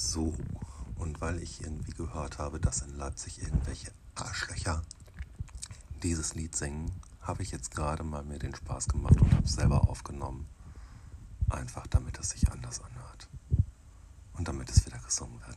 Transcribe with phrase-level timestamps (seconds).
[0.00, 0.32] So,
[0.94, 4.84] und weil ich irgendwie gehört habe, dass in Leipzig irgendwelche Arschlöcher
[6.04, 9.54] dieses Lied singen, habe ich jetzt gerade mal mir den Spaß gemacht und habe es
[9.54, 10.46] selber aufgenommen.
[11.50, 13.28] Einfach damit es sich anders anhört.
[14.34, 15.47] Und damit es wieder gesungen werden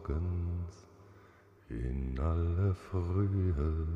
[0.00, 0.88] Morgens
[1.68, 3.86] in aller Frühe,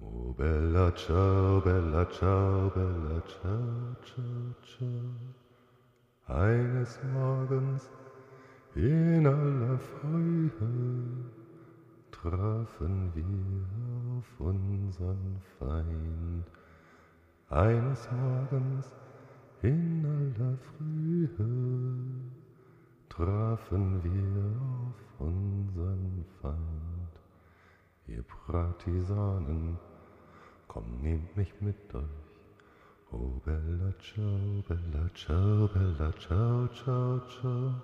[0.00, 6.38] oh bella ciao, bella ciao, bella ciao, ciao, ciao.
[6.38, 7.90] Eines Morgens
[8.74, 10.50] in aller Frühe
[12.10, 16.46] trafen wir auf unseren Feind.
[17.50, 18.94] Eines Morgens
[19.62, 21.59] in aller Frühe
[23.50, 27.10] trafen wir auf unseren Feind.
[28.06, 29.76] Ihr Partisanen,
[30.68, 32.04] komm, nehmt mich mit euch.
[33.10, 37.74] Oh bella ciao, bella ciao, bella ciao, ciao, ciao.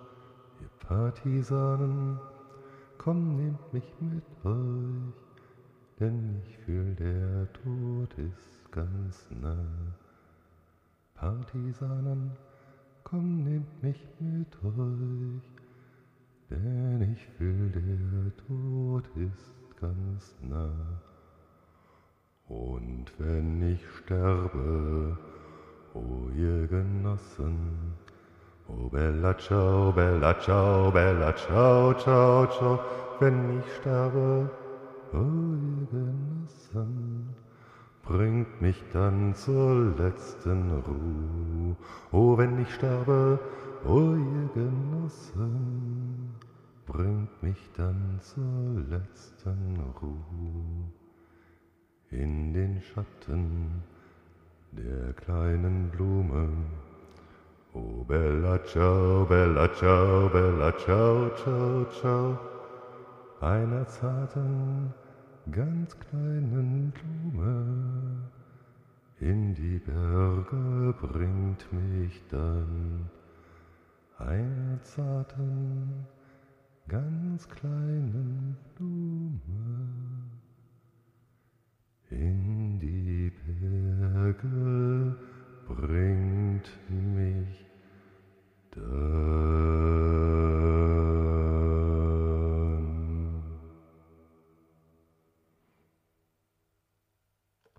[0.60, 2.20] Ihr Partisanen,
[2.98, 5.14] komm, nehmt mich mit euch,
[5.98, 9.96] denn ich fühl, der Tod ist ganz nah.
[11.14, 12.30] Partisanen,
[13.02, 15.55] komm, nehmt mich mit euch,
[16.50, 21.00] denn ich fühl, der Tod ist ganz nah.
[22.48, 25.18] Und wenn ich sterbe,
[25.94, 27.94] o oh ihr Genossen,
[28.68, 32.80] o oh bella ciao, bella ciao, bella ciao, ciao, ciao,
[33.18, 34.48] wenn ich sterbe,
[35.12, 37.34] o oh ihr Genossen,
[38.04, 41.76] bringt mich dann zur letzten Ruhe.
[42.12, 43.40] O wenn ich sterbe,
[43.86, 46.34] o ihr Genossen,
[46.86, 50.90] bringt mich dann zur letzten Ruhe.
[52.10, 53.82] In den Schatten
[54.72, 56.48] der kleinen Blume,
[57.74, 62.38] o bella ciao, bella ciao, bella ciao, ciao, ciao,
[63.40, 64.92] einer zarten,
[65.52, 68.30] ganz kleinen Blume.
[69.20, 73.08] In die Berge bringt mich dann
[74.26, 76.04] einer zarten,
[76.88, 79.95] ganz kleinen Blume.